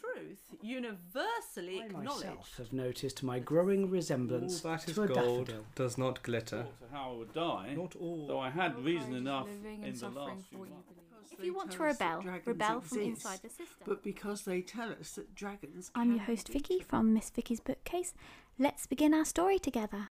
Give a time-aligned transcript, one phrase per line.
[0.00, 2.26] truth universally I acknowledged.
[2.26, 5.64] myself have noticed my growing resemblance All that is to a gold daffodil.
[5.74, 6.66] does not glitter.
[6.80, 7.74] to how I would die.
[7.76, 8.26] Not all.
[8.26, 10.74] Though I had reason enough living in and the suffering last for few what you
[10.74, 10.88] months.
[10.88, 10.98] believe.
[11.38, 13.66] If you want to us that rebel, dragons rebel from inside the system.
[13.86, 17.30] But because they tell us that dragons I'm your can host be Vicky from Miss
[17.30, 18.12] Vicky's Bookcase.
[18.58, 20.08] Let's begin our story together.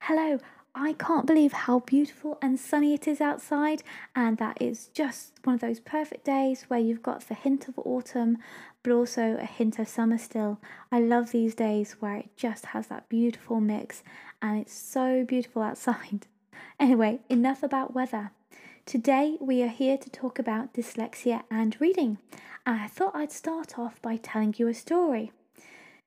[0.00, 0.38] Hello,
[0.74, 3.82] I can't believe how beautiful and sunny it is outside,
[4.14, 7.78] and that is just one of those perfect days where you've got the hint of
[7.78, 8.38] autumn,
[8.82, 10.58] but also a hint of summer still.
[10.90, 14.02] I love these days where it just has that beautiful mix,
[14.40, 16.26] and it's so beautiful outside.
[16.80, 18.30] Anyway, enough about weather.
[18.86, 22.18] Today we are here to talk about dyslexia and reading,
[22.64, 25.32] I thought I'd start off by telling you a story.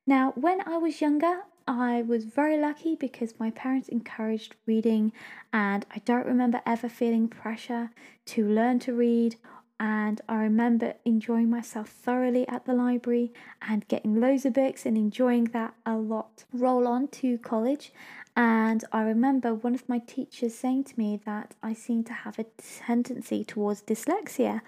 [0.07, 5.12] Now, when I was younger, I was very lucky because my parents encouraged reading,
[5.51, 7.89] and I don't remember ever feeling pressure
[8.27, 9.35] to learn to read.
[9.79, 14.98] And I remember enjoying myself thoroughly at the library and getting loads of books and
[14.98, 16.45] enjoying that a lot.
[16.54, 17.91] Roll on to college,
[18.37, 22.40] and I remember one of my teachers saying to me that I seemed to have
[22.40, 22.45] a
[22.85, 24.62] tendency towards dyslexia,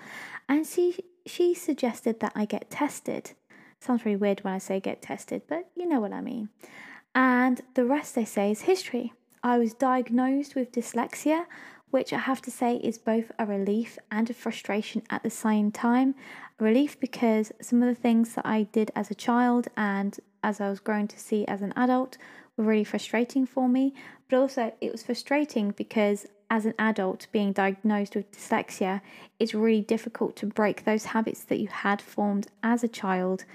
[0.50, 3.32] and she she suggested that I get tested.
[3.80, 6.50] Sounds really weird when I say get tested, but you know what I mean.
[7.14, 9.14] And the rest they say is history.
[9.44, 11.46] I was diagnosed with dyslexia,
[11.92, 15.72] which I have to say is both a relief and a frustration at the same
[15.72, 16.16] time.
[16.60, 20.60] A relief because some of the things that I did as a child and as
[20.60, 22.18] I was growing to see as an adult
[22.56, 23.94] were really frustrating for me,
[24.30, 29.02] but also it was frustrating because as an adult being diagnosed with dyslexia,
[29.40, 33.46] it's really difficult to break those habits that you had formed as a child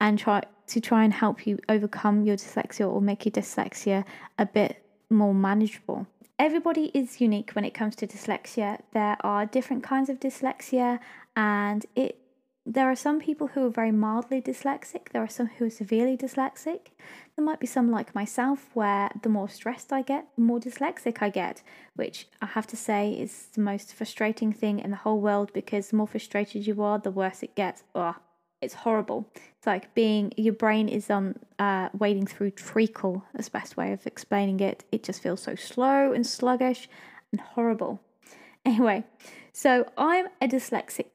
[0.00, 4.04] and try to try and help you overcome your dyslexia or make your dyslexia
[4.38, 6.06] a bit more manageable.
[6.44, 8.78] Everybody is unique when it comes to dyslexia.
[8.92, 11.00] There are different kinds of dyslexia
[11.34, 12.18] and it
[12.66, 16.18] there are some people who are very mildly dyslexic, there are some who are severely
[16.18, 16.88] dyslexic.
[17.34, 21.22] There might be some like myself where the more stressed I get, the more dyslexic
[21.22, 21.62] I get,
[21.96, 25.88] which I have to say is the most frustrating thing in the whole world because
[25.88, 27.84] the more frustrated you are, the worse it gets.
[27.94, 28.16] Ugh,
[28.64, 29.28] it's horrible.
[29.58, 33.24] It's like being your brain is on uh, wading through treacle.
[33.32, 34.84] That's the best way of explaining it.
[34.90, 36.88] It just feels so slow and sluggish
[37.30, 38.00] and horrible.
[38.66, 39.04] Anyway,
[39.52, 41.08] so I'm a dyslexic.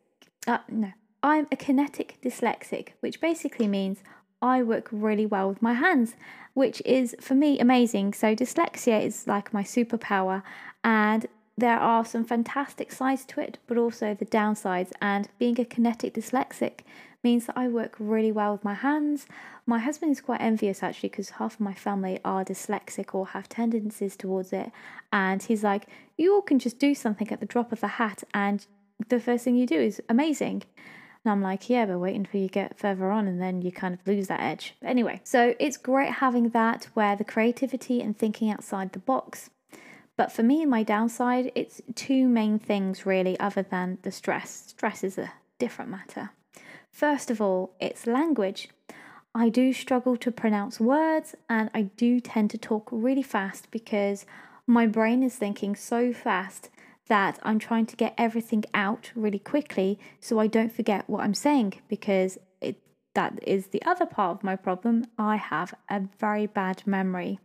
[0.46, 0.92] Uh, no,
[1.24, 4.04] I'm a kinetic dyslexic, which basically means
[4.40, 6.16] I work really well with my hands,
[6.54, 8.14] which is for me amazing.
[8.14, 10.44] So, dyslexia is like my superpower,
[10.84, 11.26] and
[11.58, 14.92] there are some fantastic sides to it, but also the downsides.
[15.02, 16.82] And being a kinetic dyslexic
[17.24, 19.28] means that I work really well with my hands.
[19.66, 23.50] My husband is quite envious actually because half of my family are dyslexic or have
[23.50, 24.72] tendencies towards it.
[25.12, 25.88] And he's like,
[26.18, 28.66] You all can just do something at the drop of the hat, and
[29.08, 30.64] the first thing you do is amazing.
[31.24, 33.94] And I'm like, yeah, but wait until you get further on and then you kind
[33.94, 34.76] of lose that edge.
[34.80, 39.50] But anyway, so it's great having that where the creativity and thinking outside the box.
[40.16, 44.66] But for me, my downside, it's two main things really, other than the stress.
[44.68, 46.32] Stress is a different matter.
[46.92, 48.70] First of all, it's language.
[49.34, 54.26] I do struggle to pronounce words and I do tend to talk really fast because
[54.66, 56.70] my brain is thinking so fast
[57.08, 61.34] that I'm trying to get everything out really quickly so I don't forget what I'm
[61.34, 62.82] saying because it
[63.16, 65.06] that is the other part of my problem.
[65.18, 67.40] I have a very bad memory.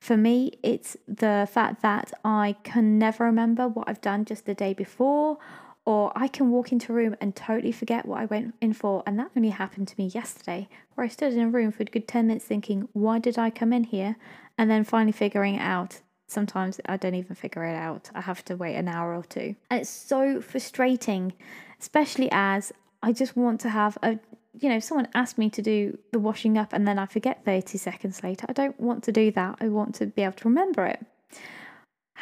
[0.00, 4.54] For me, it's the fact that I can never remember what I've done just the
[4.54, 5.38] day before,
[5.84, 9.02] or I can walk into a room and totally forget what I went in for.
[9.06, 11.86] And that only happened to me yesterday, where I stood in a room for a
[11.86, 14.16] good 10 minutes thinking, why did I come in here?
[14.56, 16.00] And then finally figuring it out
[16.32, 18.10] sometimes I don't even figure it out.
[18.14, 19.54] I have to wait an hour or two.
[19.70, 21.34] And it's so frustrating,
[21.78, 22.72] especially as
[23.02, 24.18] I just want to have a
[24.60, 27.42] you know, if someone asked me to do the washing up and then I forget
[27.42, 29.56] 30 seconds later, I don't want to do that.
[29.62, 31.00] I want to be able to remember it.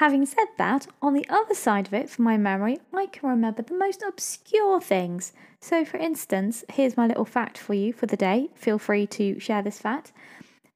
[0.00, 3.60] Having said that, on the other side of it, for my memory, I can remember
[3.60, 5.34] the most obscure things.
[5.60, 8.48] So, for instance, here's my little fact for you for the day.
[8.54, 10.12] Feel free to share this fact.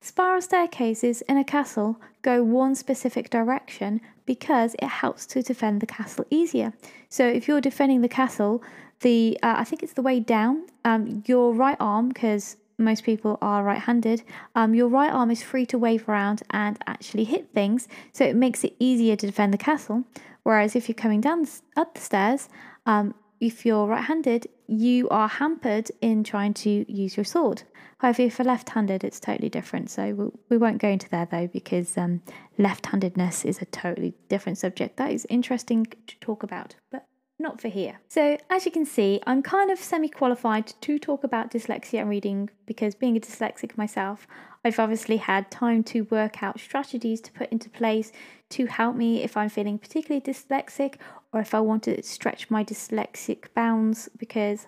[0.02, 5.86] Spiral staircases in a castle go one specific direction because it helps to defend the
[5.86, 6.74] castle easier.
[7.08, 8.62] So if you're defending the castle,
[9.00, 10.66] the uh, I think it's the way down.
[10.84, 14.22] Um, your right arm, because most people are right-handed,
[14.54, 18.36] um, your right arm is free to wave around and actually hit things, so it
[18.36, 20.04] makes it easier to defend the castle.
[20.42, 22.48] Whereas if you're coming down up the stairs,
[22.86, 27.62] um, if you're right-handed, you are hampered in trying to use your sword.
[27.98, 29.90] However, if you're left-handed, it's totally different.
[29.90, 32.22] So we, won't go into there though, because um,
[32.58, 34.96] left-handedness is a totally different subject.
[34.96, 37.06] That is interesting to talk about, but
[37.44, 38.00] not for here.
[38.08, 42.10] So, as you can see, I'm kind of semi qualified to talk about dyslexia and
[42.10, 44.26] reading because being a dyslexic myself,
[44.64, 48.10] I've obviously had time to work out strategies to put into place
[48.50, 50.94] to help me if I'm feeling particularly dyslexic
[51.32, 54.66] or if I want to stretch my dyslexic bounds because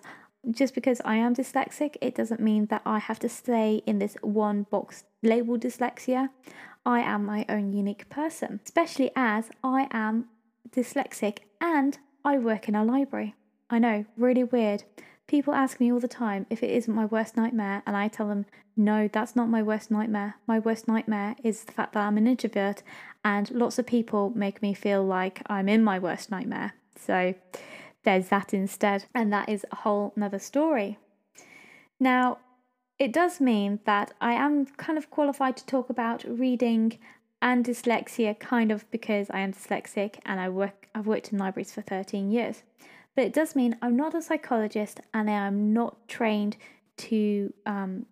[0.51, 4.15] just because I am dyslexic, it doesn't mean that I have to stay in this
[4.21, 6.29] one box labeled dyslexia.
[6.85, 10.29] I am my own unique person, especially as I am
[10.69, 11.97] dyslexic and
[12.27, 13.35] I work in a library.
[13.69, 14.83] I know, really weird.
[15.27, 18.27] People ask me all the time if it isn't my worst nightmare, and I tell
[18.27, 18.45] them,
[18.75, 20.35] no, that's not my worst nightmare.
[20.45, 22.83] My worst nightmare is the fact that I'm an introvert,
[23.23, 26.73] and lots of people make me feel like I'm in my worst nightmare.
[26.97, 27.33] So
[28.03, 30.97] there's that instead, and that is a whole nother story.
[31.97, 32.39] Now,
[32.99, 36.99] it does mean that I am kind of qualified to talk about reading
[37.41, 41.71] and dyslexia kind of because I am dyslexic and I work I've worked in libraries
[41.71, 42.63] for 13 years.
[43.15, 46.57] But it does mean I'm not a psychologist and I am not trained
[46.97, 48.05] to um,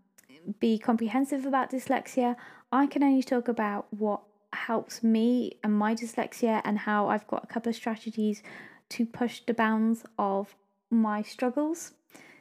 [0.60, 2.36] be comprehensive about dyslexia.
[2.72, 4.22] I can only talk about what
[4.54, 8.42] helps me and my dyslexia and how I've got a couple of strategies
[8.90, 10.56] to push the bounds of
[10.90, 11.94] my struggles.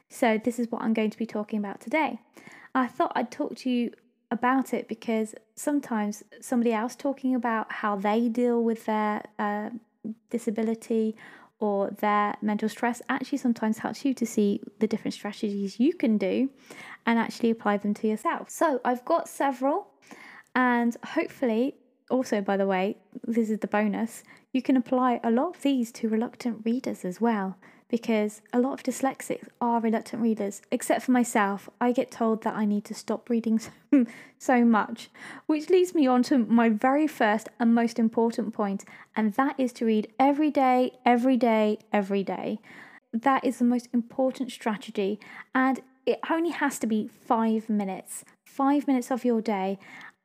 [0.09, 2.19] So, this is what I'm going to be talking about today.
[2.73, 3.91] I thought I'd talk to you
[4.31, 9.69] about it because sometimes somebody else talking about how they deal with their uh,
[10.29, 11.15] disability
[11.59, 16.17] or their mental stress actually sometimes helps you to see the different strategies you can
[16.17, 16.49] do
[17.05, 18.49] and actually apply them to yourself.
[18.49, 19.87] So, I've got several,
[20.53, 21.75] and hopefully,
[22.09, 25.91] also by the way, this is the bonus, you can apply a lot of these
[25.93, 27.57] to reluctant readers as well
[27.89, 31.69] because a lot of dyslexics are reluctant readers, except for myself.
[31.79, 33.71] I get told that I need to stop reading so,
[34.39, 35.09] so much,
[35.45, 38.85] which leads me on to my very first and most important point,
[39.15, 42.59] and that is to read every day, every day, every day.
[43.13, 45.19] That is the most important strategy,
[45.53, 48.25] and it only has to be five minutes.
[48.45, 49.79] Five minutes of your day,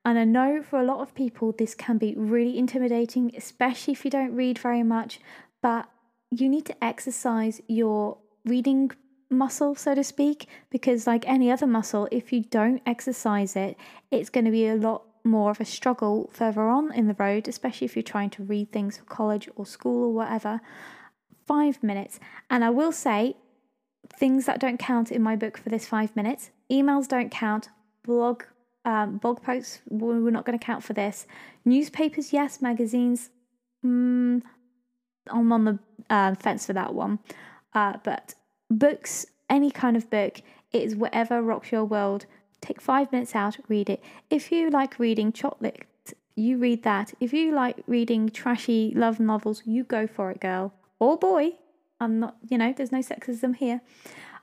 [0.05, 4.05] and I know for a lot of people this can be really intimidating, especially if
[4.05, 5.21] you don't read very much,
[5.61, 5.89] but
[6.31, 8.91] you need to exercise your reading
[9.31, 13.77] muscle, so to speak, because, like any other muscle, if you don't exercise it,
[14.11, 17.47] it's going to be a lot more of a struggle further on in the road,
[17.47, 20.61] especially if you're trying to read things for college or school or whatever.
[21.47, 22.19] Five minutes.
[22.49, 23.37] And I will say,
[24.17, 27.69] things that don't count in my book for this five minutes emails don't count,
[28.05, 28.45] blog.
[28.85, 31.27] Um, blog posts, we're not going to count for this.
[31.67, 32.63] Newspapers, yes.
[32.63, 33.29] Magazines,
[33.85, 34.41] mm,
[35.29, 35.79] I'm on the
[36.11, 37.21] uh, fence for that one.
[37.73, 38.35] Uh, but
[38.71, 40.43] books, any kind of book,
[40.73, 42.27] it is whatever rocks your world.
[42.61, 44.03] Take five minutes out, read it.
[44.29, 45.87] If you like reading chocolate,
[46.35, 47.15] you read that.
[47.21, 51.55] If you like reading trashy love novels, you go for it, girl or boy.
[51.99, 53.81] I'm not, you know, there's no sexism here.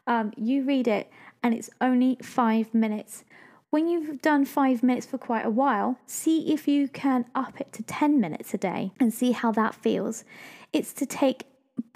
[0.05, 1.09] Um, you read it,
[1.41, 3.23] and it's only five minutes.
[3.69, 7.71] When you've done five minutes for quite a while, see if you can up it
[7.73, 10.23] to 10 minutes a day and see how that feels.
[10.73, 11.45] It's to take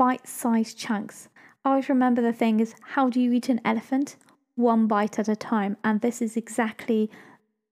[0.02, 1.30] bite sized chunks.
[1.64, 4.16] I always remember the thing is how do you eat an elephant?
[4.56, 5.78] One bite at a time.
[5.84, 7.12] And this is exactly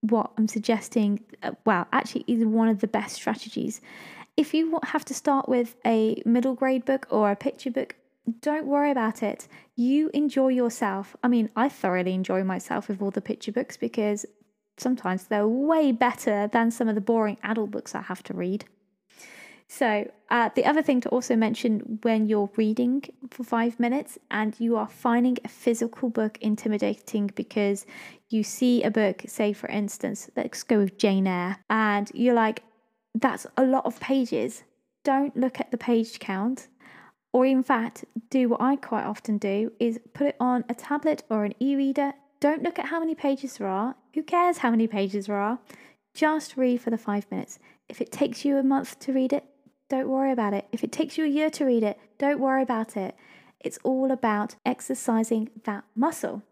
[0.01, 1.21] what I'm suggesting.
[1.41, 3.81] Uh, well, actually, is one of the best strategies.
[4.37, 7.95] If you have to start with a middle grade book or a picture book,
[8.41, 9.47] don't worry about it.
[9.75, 11.15] You enjoy yourself.
[11.23, 14.27] I mean, I thoroughly enjoy myself with all the picture books because
[14.77, 18.65] sometimes they're way better than some of the boring adult books I have to read.
[19.71, 24.59] So, uh, the other thing to also mention when you're reading for five minutes and
[24.59, 27.85] you are finding a physical book intimidating because
[28.30, 32.64] you see a book, say for instance, let's go with Jane Eyre, and you're like,
[33.14, 34.64] that's a lot of pages.
[35.04, 36.68] Don't look at the page count.
[37.31, 41.21] Or, in fact, do what I quite often do is put it on a tablet
[41.30, 42.14] or an e reader.
[42.40, 43.95] Don't look at how many pages there are.
[44.16, 45.59] Who cares how many pages there are?
[46.16, 47.59] Just read for the five minutes.
[47.88, 49.44] If it takes you a month to read it,
[49.89, 50.67] don't worry about it.
[50.71, 53.15] If it takes you a year to read it, don't worry about it.
[53.59, 56.43] It's all about exercising that muscle.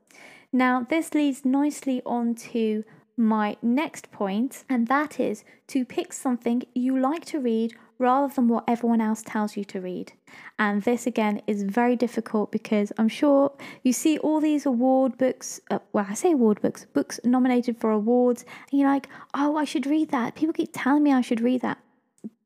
[0.52, 2.84] Now, this leads nicely on to
[3.16, 8.48] my next point, and that is to pick something you like to read rather than
[8.48, 10.14] what everyone else tells you to read.
[10.60, 13.52] And this again is very difficult because I'm sure
[13.84, 17.90] you see all these award books, uh, well, I say award books, books nominated for
[17.90, 20.36] awards, and you're like, oh, I should read that.
[20.36, 21.80] People keep telling me I should read that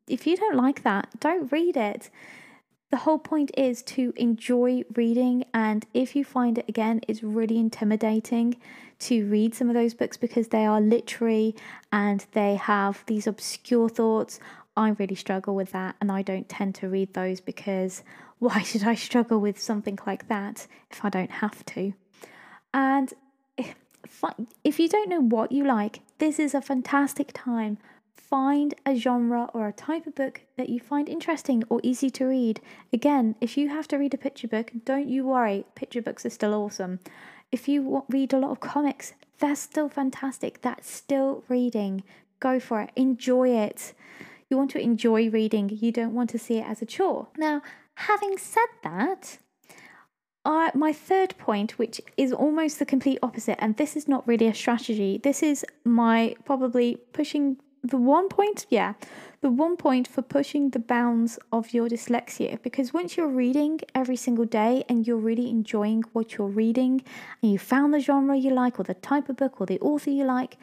[0.08, 2.10] if you don't like that, don't read it.
[2.90, 7.58] The whole point is to enjoy reading, and if you find it again, it's really
[7.58, 8.58] intimidating
[9.00, 11.56] to read some of those books because they are literary
[11.92, 14.40] and they have these obscure thoughts.
[14.76, 18.04] I really struggle with that, and I don't tend to read those because
[18.40, 21.94] why should I struggle with something like that if I don't have to?
[22.74, 23.14] And
[24.64, 27.78] if, you don't know what you like, this is a fantastic time.
[28.14, 32.26] Find a genre or a type of book that you find interesting or easy to
[32.26, 32.62] read.
[32.94, 36.30] Again, if you have to read a picture book, don't you worry, picture books are
[36.30, 37.00] still awesome.
[37.52, 40.62] If you read a lot of comics, they're still fantastic.
[40.62, 42.04] That's still reading.
[42.40, 42.92] Go for it.
[42.96, 43.94] Enjoy it.
[44.50, 47.30] You want to enjoy reading, you don't want to see it as a chore.
[47.38, 47.62] Now,
[47.96, 49.38] having said that,
[50.44, 54.48] uh, my third point, which is almost the complete opposite, and this is not really
[54.48, 58.94] a strategy, this is my probably pushing the one point, yeah,
[59.42, 62.62] the one point for pushing the bounds of your dyslexia.
[62.62, 67.04] Because once you're reading every single day and you're really enjoying what you're reading,
[67.42, 70.12] and you found the genre you like, or the type of book, or the author
[70.12, 70.58] you like,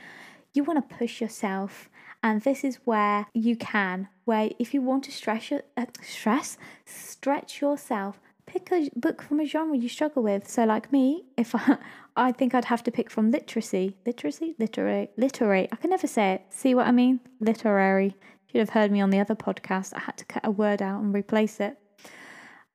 [0.54, 1.88] you want to push yourself.
[2.22, 7.60] And this is where you can, where if you want to stress, uh, stress, stretch
[7.60, 10.48] yourself, pick a book from a genre you struggle with.
[10.48, 11.78] So, like me, if I,
[12.16, 15.68] I think I'd have to pick from literacy, literacy, literary, literary.
[15.70, 16.42] I can never say it.
[16.48, 17.20] See what I mean?
[17.38, 18.16] Literary.
[18.50, 19.94] You'd have heard me on the other podcast.
[19.94, 21.76] I had to cut a word out and replace it.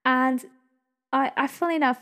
[0.05, 0.45] And
[1.11, 1.99] I, I funny enough,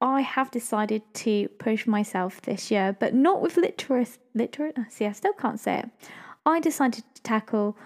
[0.00, 4.18] I have decided to push myself this year, but not with literacy.
[4.34, 5.90] Liter- oh, see, I still can't say it.
[6.44, 7.76] I decided to tackle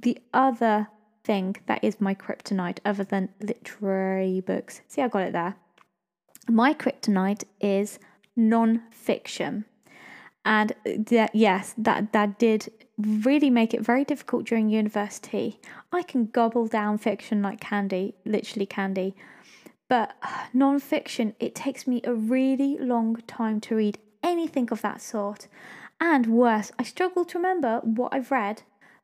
[0.00, 0.88] the other
[1.24, 4.80] thing that is my kryptonite other than literary books.
[4.88, 5.56] See, I got it there.
[6.48, 7.98] My kryptonite is
[8.36, 9.64] non-fiction.
[10.44, 15.60] And uh, that, yes, that that did really make it very difficult during university.
[15.92, 19.14] I can gobble down fiction like candy, literally candy.
[19.88, 20.16] But
[20.52, 25.46] non-fiction, it takes me a really long time to read anything of that sort.
[26.00, 28.62] And worse, I struggle to remember what I've read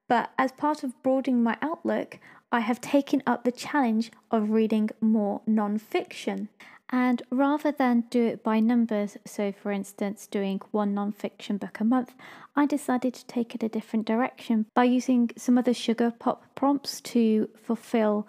[0.09, 2.19] but as part of broadening my outlook,
[2.51, 6.49] I have taken up the challenge of reading more non fiction.
[6.91, 11.81] And rather than do it by numbers, so for instance, doing one non fiction book
[11.81, 12.15] a month,
[12.57, 16.47] I decided to take it a different direction by using some of the sugar pop
[16.55, 18.27] prompts to fulfill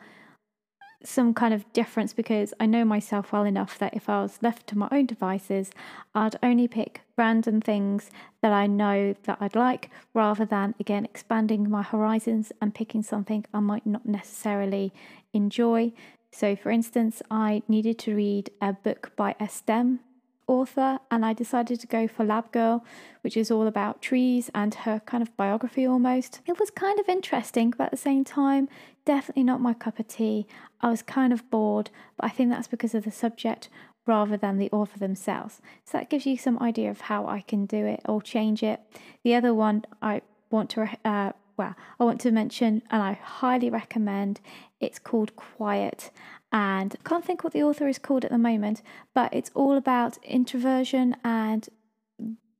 [1.03, 4.68] some kind of difference because I know myself well enough that if I was left
[4.68, 5.72] to my own devices,
[6.13, 8.10] I'd only pick random things
[8.41, 13.46] that I know that I'd like rather than again expanding my horizons and picking something
[13.53, 14.91] I might not necessarily
[15.34, 15.94] enjoy.
[16.32, 20.01] So, for instance, I needed to read a book by a STEM
[20.50, 22.84] author, and I decided to go for Lab Girl,
[23.22, 26.41] which is all about trees and her kind of biography almost.
[26.46, 28.68] It was kind of interesting, but at the same time,
[29.06, 30.48] definitely not my cup of tea.
[30.82, 33.70] I was kind of bored, but I think that's because of the subject
[34.06, 35.62] rather than the author themselves.
[35.86, 38.82] So that gives you some idea of how I can do it or change it.
[39.24, 43.70] The other one I want to uh, well, I want to mention and I highly
[43.70, 44.39] recommend.
[44.79, 46.10] It's called Quiet
[46.51, 48.82] and I can't think what the author is called at the moment,
[49.13, 51.68] but it's all about introversion and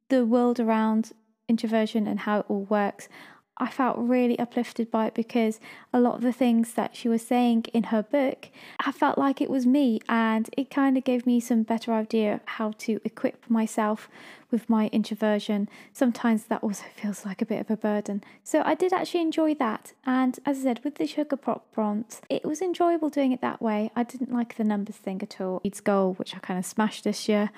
[0.10, 1.12] the world around
[1.48, 3.10] introversion and how it all works.
[3.60, 5.60] I felt really uplifted by it because
[5.94, 8.50] a lot of the things that she was saying in her book,
[8.80, 12.42] I felt like it was me, and it kind of gave me some better idea
[12.46, 14.10] how to equip myself
[14.50, 15.68] with my introversion.
[15.92, 18.24] Sometimes that also feels like a bit of a burden.
[18.44, 22.22] So I did actually enjoy that, and as I said, with the sugar pop prompts,
[22.30, 23.92] it was enjoyable doing it that way.
[23.96, 25.60] I didn't like the numbers thing at all.
[25.64, 27.52] It's goal, which I kind of smashed this year,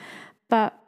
[0.49, 0.80] but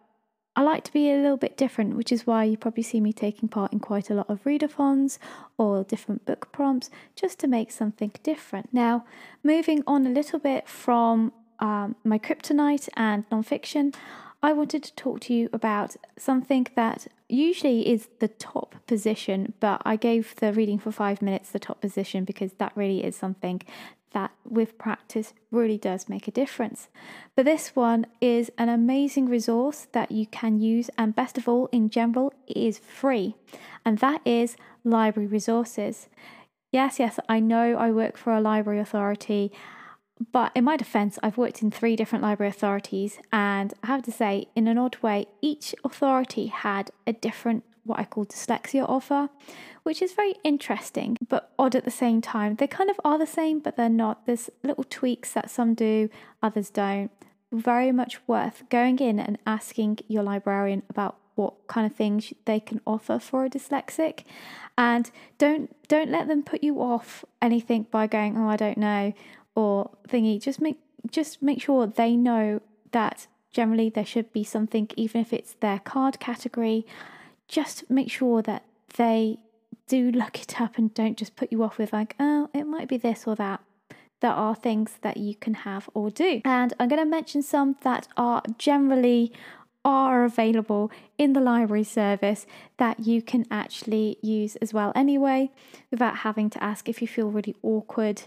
[0.55, 3.11] I like to be a little bit different, which is why you probably see me
[3.11, 5.17] taking part in quite a lot of readathons
[5.57, 8.71] or different book prompts just to make something different.
[8.71, 9.05] Now,
[9.43, 13.95] moving on a little bit from um, my kryptonite and nonfiction,
[14.43, 19.81] I wanted to talk to you about something that usually is the top position, but
[19.85, 23.61] I gave the reading for five minutes the top position because that really is something
[24.13, 26.87] that with practice really does make a difference.
[27.35, 31.67] But this one is an amazing resource that you can use, and best of all,
[31.71, 33.35] in general, it is free,
[33.85, 36.07] and that is library resources.
[36.71, 39.51] Yes, yes, I know I work for a library authority,
[40.31, 44.11] but in my defense, I've worked in three different library authorities, and I have to
[44.11, 49.29] say, in an odd way, each authority had a different what I call dyslexia offer,
[49.83, 52.55] which is very interesting but odd at the same time.
[52.55, 54.25] They kind of are the same, but they're not.
[54.25, 56.09] There's little tweaks that some do,
[56.41, 57.11] others don't.
[57.51, 62.59] Very much worth going in and asking your librarian about what kind of things they
[62.59, 64.23] can offer for a dyslexic
[64.77, 69.13] and don't don't let them put you off anything by going oh I don't know
[69.55, 70.77] or thingy just make
[71.09, 72.61] just make sure they know
[72.91, 76.85] that generally there should be something even if it's their card category
[77.47, 78.65] just make sure that
[78.97, 79.37] they
[79.87, 82.87] do look it up and don't just put you off with, like, oh, it might
[82.87, 83.61] be this or that.
[84.23, 86.41] there are things that you can have or do.
[86.45, 89.33] And I'm going to mention some that are generally
[89.85, 92.45] are available in the library service
[92.77, 95.51] that you can actually use as well anyway
[95.91, 98.21] without having to ask if you feel really awkward.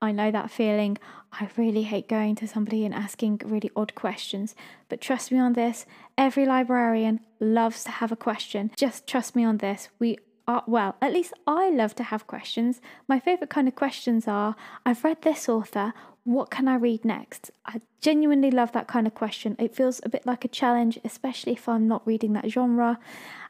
[0.00, 0.96] I know that feeling.
[1.30, 4.54] I really hate going to somebody and asking really odd questions,
[4.88, 5.84] but trust me on this,
[6.16, 8.70] every librarian loves to have a question.
[8.76, 9.88] Just trust me on this.
[9.98, 12.80] We are, well, at least I love to have questions.
[13.08, 15.92] My favourite kind of questions are I've read this author,
[16.24, 17.50] what can I read next?
[17.66, 19.56] I genuinely love that kind of question.
[19.58, 22.98] It feels a bit like a challenge, especially if I'm not reading that genre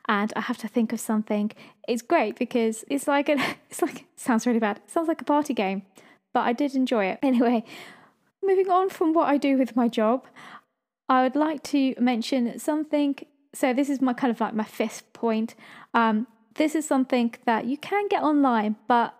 [0.09, 1.53] and I have to think of something.
[1.89, 3.37] It's great because it's like a,
[3.71, 4.79] it's like sounds really bad.
[4.79, 5.83] It sounds like a party game,
[6.33, 7.19] but I did enjoy it.
[7.23, 7.65] Anyway,
[8.43, 10.27] moving on from what I do with my job,
[11.09, 13.17] I would like to mention something.
[13.53, 15.55] So this is my kind of like my fifth point.
[15.93, 19.15] Um, this is something that you can get online, but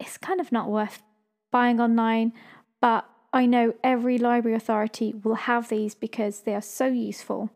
[0.00, 1.02] it's kind of not worth
[1.50, 2.32] buying online.
[2.80, 7.50] But I know every library authority will have these because they are so useful.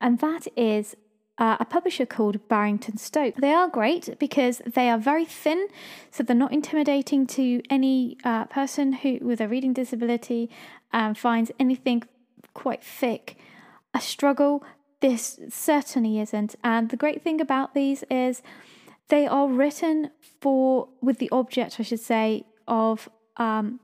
[0.00, 0.96] And that is
[1.38, 3.34] uh, a publisher called Barrington Stoke.
[3.36, 5.68] They are great because they are very thin,
[6.10, 10.50] so they're not intimidating to any uh, person who with a reading disability
[10.92, 12.04] um, finds anything
[12.54, 13.36] quite thick
[13.94, 14.64] a struggle.
[15.00, 16.56] This certainly isn't.
[16.64, 18.42] And the great thing about these is
[19.08, 23.80] they are written for with the object, I should say, of um,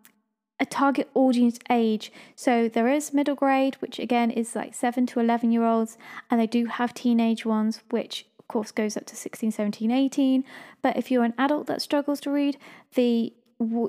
[0.58, 2.12] a target audience age.
[2.34, 5.96] So there is middle grade, which again is like 7 to 11 year olds,
[6.30, 10.44] and they do have teenage ones, which of course goes up to 16, 17, 18.
[10.82, 12.56] But if you're an adult that struggles to read,
[12.94, 13.32] the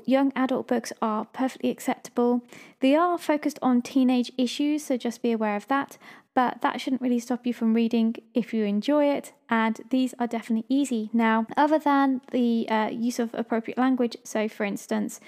[0.06, 2.42] young adult books are perfectly acceptable.
[2.80, 5.98] They are focused on teenage issues, so just be aware of that
[6.34, 9.32] but that shouldn't really stop you from reading if you enjoy it.
[9.48, 11.10] And these are definitely easy.
[11.12, 15.20] Now, other than the uh, use of appropriate language, so for instance,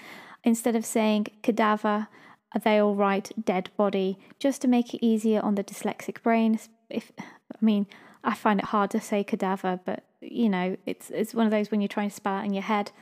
[0.43, 2.09] instead of saying cadaver,
[2.63, 6.59] they all write dead body, just to make it easier on the dyslexic brain.
[6.89, 7.25] If I
[7.61, 7.87] mean,
[8.23, 11.71] I find it hard to say cadaver, but you know, it's it's one of those
[11.71, 12.93] when you're trying to spell it in your head.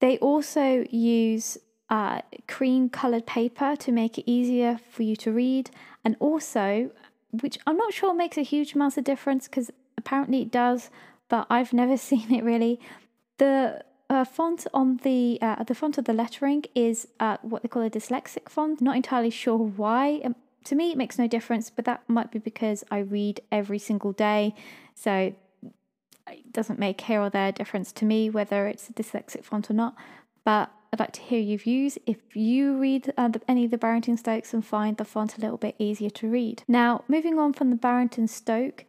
[0.00, 5.70] They also use uh, cream colored paper to make it easier for you to read,
[6.04, 6.90] and also
[7.30, 10.90] which I'm not sure makes a huge amount of difference because apparently it does,
[11.28, 12.80] but I've never seen it really.
[13.38, 17.68] The uh, font on the uh, the font of the lettering is uh, what they
[17.68, 18.80] call a dyslexic font.
[18.80, 20.20] Not entirely sure why.
[20.24, 23.78] Um, to me, it makes no difference, but that might be because I read every
[23.78, 24.54] single day,
[24.94, 25.32] so
[26.28, 29.74] it doesn't make here or there difference to me whether it's a dyslexic font or
[29.74, 29.94] not.
[30.44, 33.78] But I'd like to hear your views if you read uh, the, any of the
[33.78, 36.62] Barrington Stokes and find the font a little bit easier to read.
[36.68, 38.84] Now, moving on from the Barrington Stoke,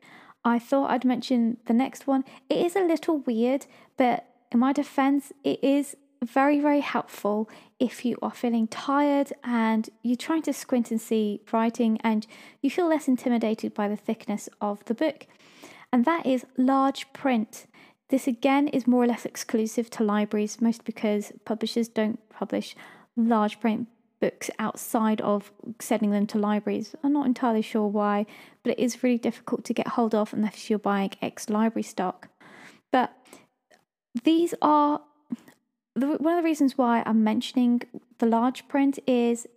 [0.46, 2.24] I thought I'd mention the next one.
[2.50, 3.66] It is a little weird,
[3.98, 9.90] but in my defense, it is very, very helpful if you are feeling tired and
[10.02, 12.26] you're trying to squint and see writing and
[12.62, 15.28] you feel less intimidated by the thickness of the book.
[15.92, 17.68] And that is large print.
[18.10, 22.76] This again is more or less exclusive to libraries, most because publishers don't publish
[23.16, 23.88] large print
[24.20, 26.96] books outside of sending them to libraries.
[27.04, 28.26] I'm not entirely sure why,
[28.64, 32.30] but it is really difficult to get hold of unless you're buying ex library stock.
[32.92, 33.14] But
[34.24, 35.02] these are
[35.96, 37.82] one of the reasons why I'm mentioning
[38.20, 39.48] the large print is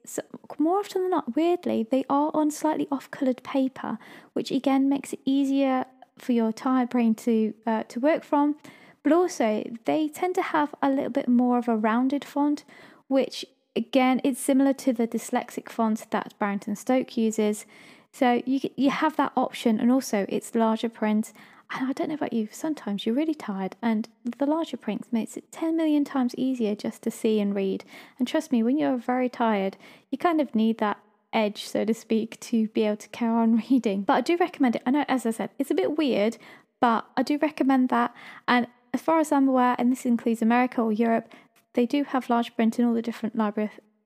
[0.58, 3.98] more often than not, weirdly, they are on slightly off coloured paper,
[4.32, 5.84] which again makes it easier
[6.20, 8.56] for your tired brain to uh, to work from.
[9.02, 12.64] But also, they tend to have a little bit more of a rounded font,
[13.08, 17.66] which again it's similar to the dyslexic font that Barrington Stoke uses.
[18.12, 21.32] So you you have that option, and also it's larger print.
[21.72, 25.36] And I don't know about you, sometimes you're really tired, and the larger print makes
[25.36, 27.84] it 10 million times easier just to see and read.
[28.18, 29.76] And trust me, when you're very tired,
[30.10, 30.98] you kind of need that
[31.32, 34.02] edge, so to speak, to be able to carry on reading.
[34.02, 34.82] But I do recommend it.
[34.86, 36.38] I know, as I said, it's a bit weird,
[36.80, 38.14] but I do recommend that.
[38.48, 41.32] And as far as I'm aware, and this includes America or Europe,
[41.74, 43.36] they do have large print in all the different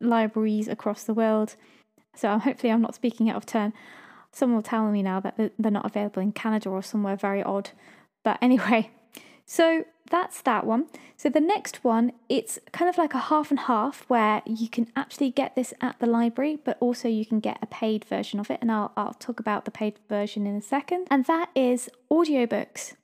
[0.00, 1.56] libraries across the world.
[2.14, 3.72] So um, hopefully, I'm not speaking out of turn.
[4.30, 7.70] Someone will tell me now that they're not available in Canada or somewhere very odd.
[8.22, 8.90] But anyway,
[9.46, 10.86] so that's that one.
[11.16, 14.88] So the next one, it's kind of like a half and half where you can
[14.94, 18.50] actually get this at the library, but also you can get a paid version of
[18.50, 18.58] it.
[18.60, 21.06] And I'll, I'll talk about the paid version in a second.
[21.10, 22.94] And that is audiobooks.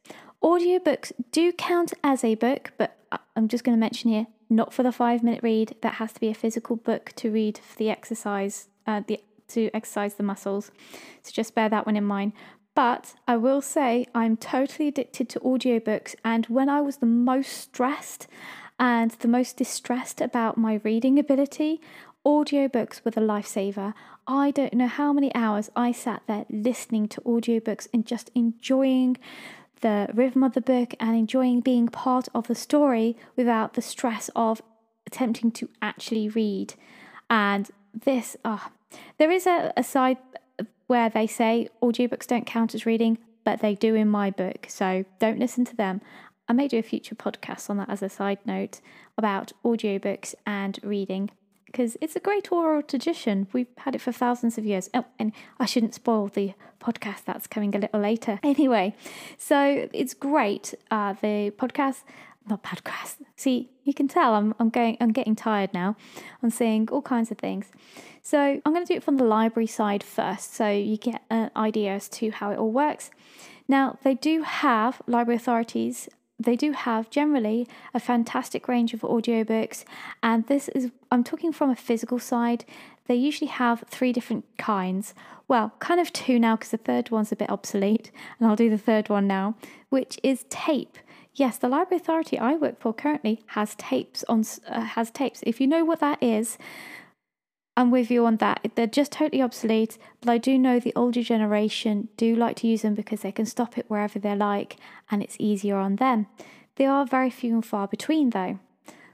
[0.43, 2.97] Audiobooks do count as a book, but
[3.37, 5.77] I'm just going to mention here not for the five minute read.
[5.81, 9.71] That has to be a physical book to read for the exercise, uh, the to
[9.75, 10.71] exercise the muscles.
[11.23, 12.33] So just bear that one in mind.
[12.81, 17.53] But I will say I'm totally addicted to audiobooks, and when I was the most
[17.53, 18.27] stressed
[18.79, 21.83] and the most distressed about my reading ability,
[22.25, 23.93] audiobooks were the lifesaver.
[24.27, 29.19] I don't know how many hours I sat there listening to audiobooks and just enjoying
[29.83, 34.31] the rhythm of the book and enjoying being part of the story without the stress
[34.35, 34.63] of
[35.07, 36.73] attempting to actually read.
[37.29, 38.69] And this, oh,
[39.19, 40.17] there is a, a side
[40.91, 44.67] where they say audiobooks don't count as reading, but they do in my book.
[44.69, 46.01] So don't listen to them.
[46.49, 48.81] I may do a future podcast on that as a side note
[49.17, 51.31] about audiobooks and reading
[51.67, 53.47] because it's a great oral tradition.
[53.53, 54.91] We've had it for thousands of years.
[54.93, 58.41] Oh, and I shouldn't spoil the podcast that's coming a little later.
[58.51, 58.97] Anyway,
[59.39, 60.75] so it's great.
[60.91, 62.03] Uh, the podcast,
[62.51, 63.17] not podcast.
[63.37, 65.97] See, you can tell I'm I'm going I'm getting tired now.
[66.43, 67.67] I'm saying all kinds of things.
[68.23, 71.51] So I'm going to do it from the library side first, so you get an
[71.57, 73.11] idea as to how it all works.
[73.67, 76.09] Now they do have library authorities
[76.41, 79.85] they do have generally a fantastic range of audiobooks
[80.23, 82.65] and this is i'm talking from a physical side
[83.07, 85.15] they usually have three different kinds
[85.49, 88.71] well kind of two now because the third one's a bit obsolete and i'll do
[88.71, 89.55] the third one now
[89.91, 90.97] which is tape
[91.41, 95.61] yes the library authority i work for currently has tapes on uh, has tapes if
[95.61, 96.59] you know what that is
[97.77, 98.73] I'm with you on that.
[98.75, 102.83] They're just totally obsolete, but I do know the older generation do like to use
[102.83, 104.77] them because they can stop it wherever they like
[105.11, 106.27] and it's easier on them.
[106.77, 108.59] They are very few and far between though.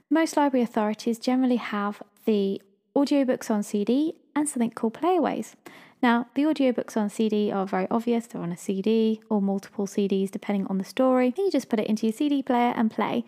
[0.09, 2.61] Most library authorities generally have the
[2.93, 5.53] audiobooks on CD and something called playaways.
[6.01, 8.27] Now, the audiobooks on CD are very obvious.
[8.27, 11.33] They're on a CD or multiple CDs depending on the story.
[11.37, 13.25] You just put it into your CD player and play.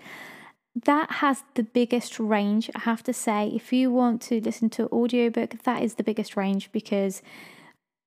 [0.86, 3.52] That has the biggest range i have to say.
[3.54, 7.22] If you want to listen to audiobook that is the biggest range because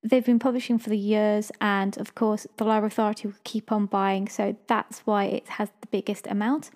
[0.03, 3.87] they've been publishing for the years and of course the library authority will keep on
[3.87, 4.29] buying.
[4.29, 6.70] So that's why it has the biggest amount.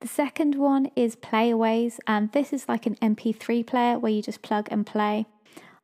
[0.00, 4.42] The second one is playaways and this is like an mp3 player where you just
[4.42, 5.26] plug and play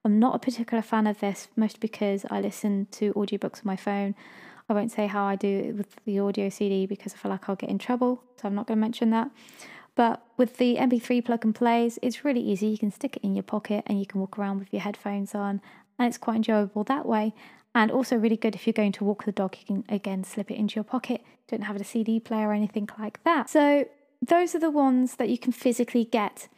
[0.05, 3.77] i'm not a particular fan of this mostly because i listen to audiobooks on my
[3.77, 4.15] phone
[4.69, 7.49] I won't say how I do it with the audio CD because I feel like
[7.49, 9.31] I'll get in trouble, so I'm not going to mention that.
[9.95, 12.69] But with the MP3 plug and plays, it's really easy.
[12.69, 15.35] You can stick it in your pocket and you can walk around with your headphones
[15.35, 15.61] on,
[15.99, 17.35] and it's quite enjoyable that way.
[17.75, 20.51] And also really good if you're going to walk the dog, you can again slip
[20.51, 21.23] it into your pocket.
[21.49, 23.51] Don't have a CD player or anything like that.
[23.51, 23.87] So
[24.27, 26.49] those are the ones that you can physically get.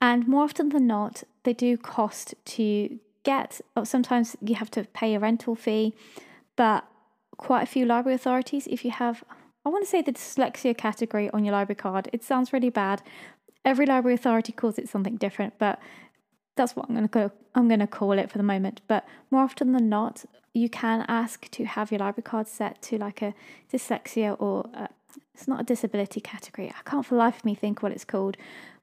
[0.00, 3.62] And more often than not, they do cost to get.
[3.74, 5.94] Oh, sometimes you have to pay a rental fee,
[6.56, 6.84] but
[7.38, 8.66] quite a few library authorities.
[8.66, 9.24] If you have,
[9.64, 13.00] I want to say the dyslexia category on your library card, it sounds really bad.
[13.64, 15.80] Every library authority calls it something different, but
[16.56, 17.32] that's what I'm going to go.
[17.54, 18.80] I'm going to call it for the moment.
[18.86, 22.98] But more often than not, you can ask to have your library card set to
[22.98, 23.34] like a
[23.72, 24.88] dyslexia or a,
[25.34, 26.68] it's not a disability category.
[26.70, 28.36] I can't for life of me think what it's called,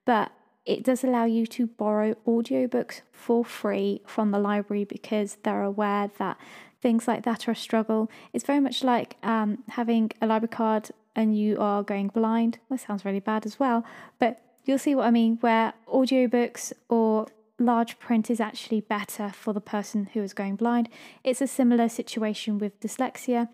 [0.06, 0.32] but
[0.66, 6.10] it does allow you to borrow audiobooks for free from the library because they're aware
[6.18, 6.38] that
[6.82, 8.10] things like that are a struggle.
[8.32, 12.60] It's very much like um, having a library card and you are going blind.
[12.70, 13.86] That sounds really bad as well,
[14.20, 17.28] but you'll see what I mean, where audiobooks or
[17.60, 20.90] large print is actually better for the person who is going blind.
[21.24, 23.50] It's a similar situation with dyslexia.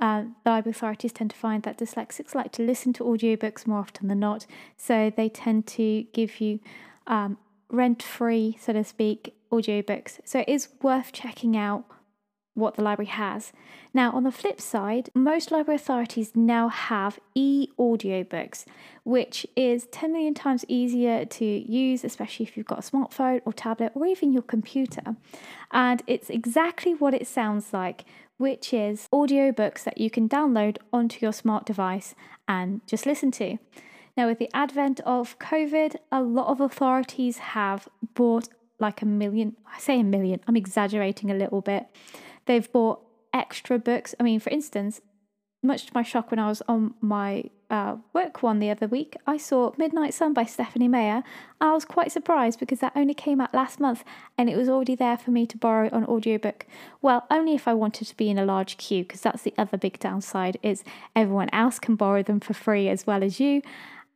[0.00, 4.08] Uh, library authorities tend to find that dyslexics like to listen to audiobooks more often
[4.08, 6.58] than not, so they tend to give you
[7.06, 7.38] um,
[7.70, 10.18] rent free, so to speak, audiobooks.
[10.24, 11.84] So it is worth checking out
[12.54, 13.52] what the library has.
[13.92, 18.64] Now, on the flip side, most library authorities now have e audiobooks,
[19.04, 23.52] which is 10 million times easier to use, especially if you've got a smartphone or
[23.52, 25.16] tablet or even your computer.
[25.72, 28.04] And it's exactly what it sounds like,
[28.36, 32.14] which is audiobooks that you can download onto your smart device
[32.48, 33.58] and just listen to.
[34.16, 39.56] Now, with the advent of COVID, a lot of authorities have bought like a million,
[39.72, 41.86] I say a million, I'm exaggerating a little bit
[42.46, 43.00] They've bought
[43.32, 44.14] extra books.
[44.18, 45.00] I mean, for instance,
[45.62, 49.16] much to my shock, when I was on my uh, work one the other week,
[49.26, 51.22] I saw Midnight Sun by Stephenie Meyer.
[51.60, 54.04] I was quite surprised because that only came out last month
[54.36, 56.66] and it was already there for me to borrow on audiobook.
[57.02, 59.76] Well, only if I wanted to be in a large queue, because that's the other
[59.76, 60.84] big downside is
[61.16, 63.62] everyone else can borrow them for free as well as you.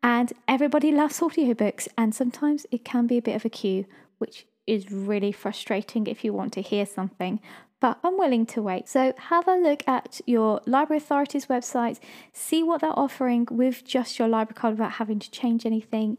[0.03, 3.85] And everybody loves audiobooks, and sometimes it can be a bit of a queue,
[4.19, 7.41] which is really frustrating if you want to hear something
[7.81, 8.89] but I'm willing to wait.
[8.89, 12.01] So have a look at your library authorities websites,
[12.33, 16.19] see what they're offering with just your library card without having to change anything.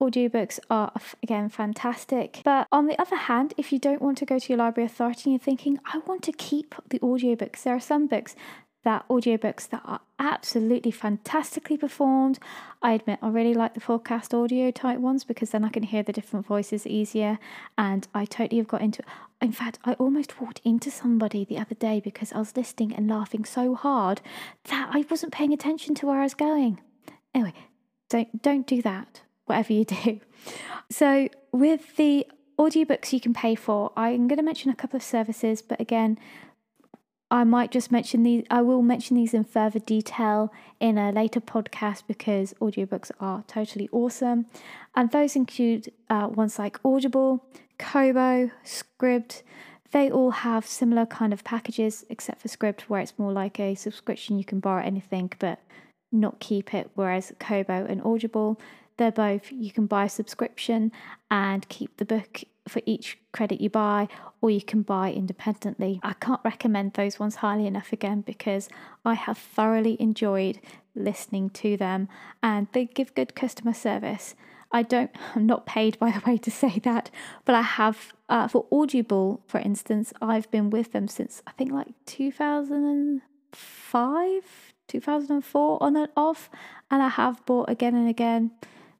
[0.00, 2.40] Audiobooks are again fantastic.
[2.42, 5.24] But on the other hand, if you don't want to go to your library authority
[5.26, 8.34] and you're thinking, I want to keep the audiobooks, there are some books
[8.82, 12.38] that audiobooks that are absolutely fantastically performed.
[12.82, 15.82] I admit I really like the full cast audio type ones because then I can
[15.82, 17.38] hear the different voices easier
[17.76, 19.02] and I totally have got into
[19.40, 23.08] in fact I almost walked into somebody the other day because I was listening and
[23.08, 24.20] laughing so hard
[24.64, 26.80] that I wasn't paying attention to where I was going.
[27.34, 27.54] Anyway,
[28.08, 30.20] don't don't do that, whatever you do.
[30.90, 32.26] So with the
[32.58, 36.18] audiobooks you can pay for, I'm going to mention a couple of services, but again,
[37.30, 41.40] I might just mention these, I will mention these in further detail in a later
[41.40, 44.46] podcast because audiobooks are totally awesome.
[44.96, 47.44] And those include uh, ones like Audible,
[47.78, 49.42] Kobo, Scribd.
[49.92, 53.76] They all have similar kind of packages, except for Scribd, where it's more like a
[53.76, 54.38] subscription.
[54.38, 55.60] You can borrow anything but
[56.10, 56.90] not keep it.
[56.94, 58.60] Whereas Kobo and Audible,
[58.96, 60.90] they're both, you can buy a subscription
[61.30, 64.08] and keep the book for each credit you buy,
[64.40, 66.00] or you can buy independently.
[66.02, 68.68] I can't recommend those ones highly enough again because
[69.04, 70.60] I have thoroughly enjoyed
[70.94, 72.08] listening to them
[72.42, 74.34] and they give good customer service.
[74.72, 77.10] I don't, I'm not paid by the way to say that,
[77.44, 81.72] but I have, uh, for Audible, for instance, I've been with them since I think
[81.72, 84.42] like 2005,
[84.88, 86.50] 2004 on and off,
[86.90, 88.50] and I have bought again and again.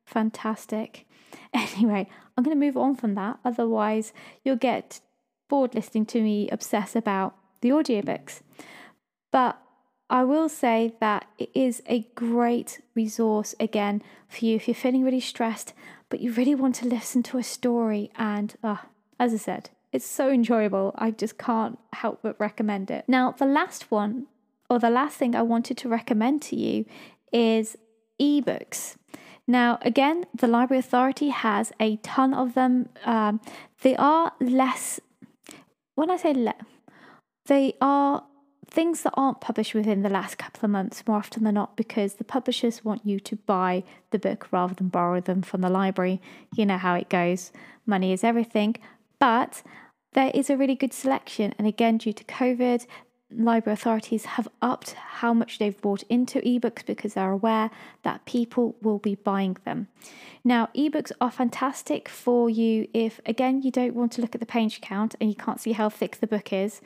[0.05, 1.07] Fantastic.
[1.77, 4.13] Anyway, I'm going to move on from that, otherwise,
[4.45, 5.01] you'll get
[5.49, 8.41] bored listening to me obsess about the audiobooks.
[9.33, 9.61] But
[10.09, 15.05] I will say that it is a great resource again for you if you're feeling
[15.05, 15.73] really stressed,
[16.09, 18.11] but you really want to listen to a story.
[18.17, 18.79] And uh,
[19.19, 20.95] as I said, it's so enjoyable.
[20.99, 23.05] I just can't help but recommend it.
[23.07, 24.27] Now, the last one,
[24.69, 26.87] or the last thing I wanted to recommend to you,
[27.33, 27.77] is
[28.21, 28.97] ebooks.
[29.51, 32.89] Now, again, the Library Authority has a ton of them.
[33.05, 33.41] Um,
[33.83, 35.01] they are less,
[35.97, 36.55] when I say le-
[37.47, 38.23] they are
[38.69, 42.15] things that aren't published within the last couple of months more often than not because
[42.15, 43.83] the publishers want you to buy
[44.13, 46.21] the book rather than borrow them from the library.
[46.55, 47.51] You know how it goes,
[47.85, 48.77] money is everything.
[49.19, 49.65] But
[50.13, 52.87] there is a really good selection, and again, due to COVID,
[53.33, 57.71] library authorities have upped how much they've bought into ebooks because they're aware
[58.03, 59.89] that people will be buying them.
[60.45, 64.47] Now, ebooks are fantastic for you if, again, you don't want to look at the
[64.47, 66.81] page count and you can't see how thick the book is.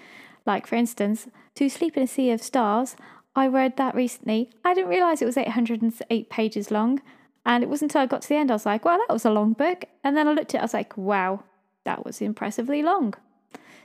[0.46, 2.96] Like, for instance, To Sleep in a Sea of Stars,
[3.36, 4.50] I read that recently.
[4.64, 7.00] I didn't realize it was 808 pages long.
[7.46, 9.24] And it wasn't until I got to the end I was like, well, that was
[9.24, 9.84] a long book.
[10.02, 11.44] And then I looked at it, I was like, wow,
[11.84, 13.14] that was impressively long.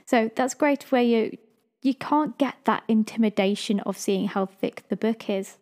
[0.06, 1.36] So that's great where you
[1.82, 5.56] you can't get that intimidation of seeing how thick the book is.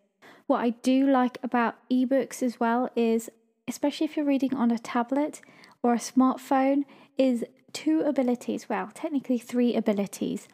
[0.47, 3.29] What I do like about ebooks as well is,
[3.67, 5.41] especially if you're reading on a tablet
[5.83, 6.83] or a smartphone,
[7.17, 8.67] is two abilities.
[8.67, 10.47] Well, technically three abilities.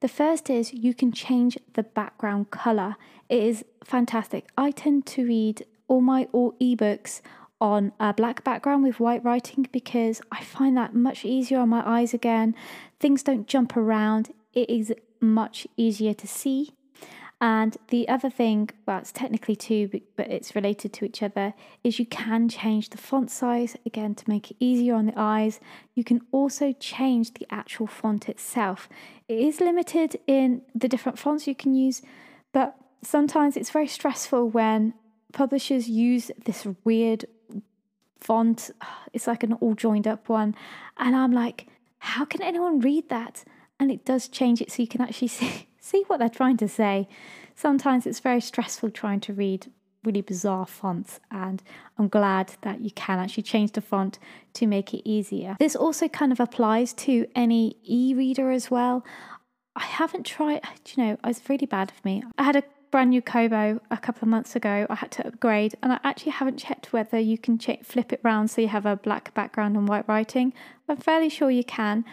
[0.00, 2.96] The first is you can change the background color.
[3.28, 4.48] It is fantastic.
[4.56, 7.20] I tend to read all my all ebooks
[7.60, 11.82] on a black background with white writing because I find that much easier on my
[11.84, 12.54] eyes again.
[13.00, 14.30] Things don't jump around.
[14.52, 16.74] It is much easier to see.
[17.40, 21.54] And the other thing, well, it's technically two, but it's related to each other,
[21.84, 25.60] is you can change the font size again to make it easier on the eyes.
[25.94, 28.88] You can also change the actual font itself.
[29.28, 32.02] It is limited in the different fonts you can use,
[32.52, 34.94] but sometimes it's very stressful when
[35.32, 37.24] publishers use this weird
[38.20, 38.72] font.
[39.12, 40.56] It's like an all joined up one.
[40.96, 41.68] And I'm like,
[42.00, 43.44] how can anyone read that?
[43.80, 46.68] And it does change it so you can actually see, see what they're trying to
[46.68, 47.08] say.
[47.54, 49.70] Sometimes it's very stressful trying to read
[50.04, 51.62] really bizarre fonts, and
[51.98, 54.18] I'm glad that you can actually change the font
[54.54, 55.56] to make it easier.
[55.58, 59.04] This also kind of applies to any e reader as well.
[59.74, 60.62] I haven't tried,
[60.94, 62.22] you know, it's really bad for me.
[62.36, 64.86] I had a brand new Kobo a couple of months ago.
[64.88, 68.50] I had to upgrade, and I actually haven't checked whether you can flip it round
[68.50, 70.52] so you have a black background and white writing.
[70.88, 72.04] I'm fairly sure you can,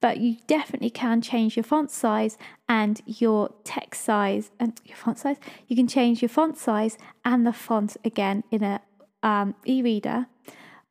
[0.00, 5.18] but you definitely can change your font size and your text size and your font
[5.18, 5.36] size.
[5.68, 8.80] You can change your font size and the font again in a
[9.22, 10.26] um, e-reader.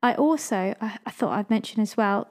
[0.02, 2.28] I also I, I thought I'd mention as well.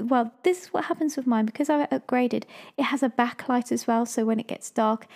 [0.00, 2.44] Well, this is what happens with mine because I upgraded.
[2.76, 5.06] It has a backlight as well, so when it gets dark,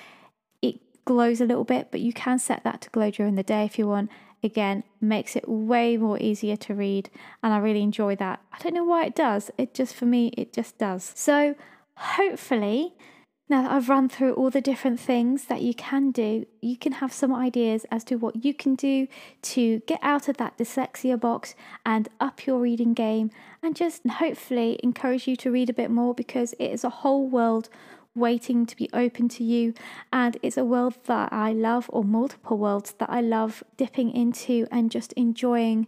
[0.63, 1.89] it glows a little bit.
[1.91, 4.11] But you can set that to glow during the day if you want,
[4.47, 7.11] again makes it way more easier to read
[7.43, 8.41] and I really enjoy that.
[8.53, 9.51] I don't know why it does.
[9.59, 11.13] It just for me it just does.
[11.15, 11.55] So
[11.97, 12.95] hopefully
[13.49, 16.93] now that I've run through all the different things that you can do, you can
[16.95, 19.07] have some ideas as to what you can do
[19.43, 21.55] to get out of that dyslexia box
[21.85, 23.31] and up your reading game
[23.63, 27.29] and just hopefully encourage you to read a bit more because it is a whole
[27.29, 27.69] world
[28.17, 29.75] waiting to be open to you.
[30.13, 34.67] And it's a world that I love, or multiple worlds that I love dipping into
[34.71, 35.87] and just enjoying.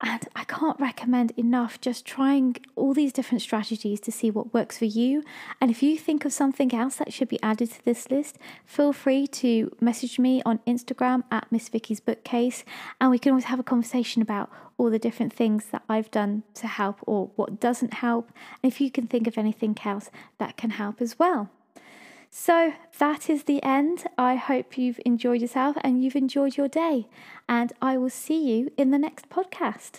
[0.00, 4.78] And I can't recommend enough just trying all these different strategies to see what works
[4.78, 5.24] for you.
[5.60, 8.92] And if you think of something else that should be added to this list, feel
[8.92, 12.64] free to message me on Instagram at Miss Vicky's Bookcase,
[13.00, 16.44] and we can always have a conversation about all the different things that I've done
[16.54, 18.30] to help or what doesn't help.
[18.62, 21.50] And if you can think of anything else that can help as well.
[22.30, 24.04] So that is the end.
[24.16, 27.08] I hope you've enjoyed yourself and you've enjoyed your day.
[27.48, 29.98] And I will see you in the next podcast.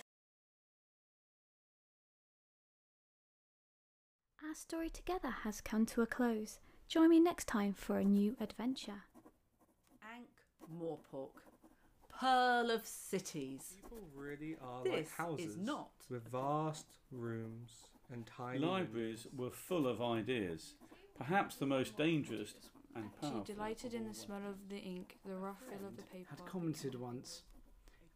[4.46, 6.58] Our story together has come to a close.
[6.88, 9.04] Join me next time for a new adventure.
[10.12, 10.26] Ankh
[10.80, 11.38] Morpork,
[12.08, 13.74] pearl of cities.
[13.80, 17.70] People really are This like is not with vast rooms
[18.12, 20.74] and tiny Libraries were full of ideas,
[21.20, 22.54] perhaps the most dangerous
[22.96, 23.44] and She powerful.
[23.44, 26.26] delighted in the smell of the ink, the rough feel of the paper.
[26.30, 27.42] Had commented once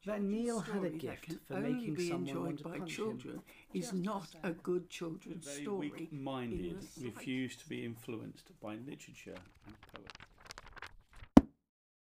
[0.07, 2.45] that children's Neil had a story that gift can for only making be someone enjoyed
[2.45, 3.43] want to by punch children him.
[3.73, 4.41] is Just not sad.
[4.45, 5.93] a good The children's very story.
[5.97, 7.05] weak-minded in the sight.
[7.05, 9.37] refused to be influenced by literature
[9.67, 10.24] and poetry.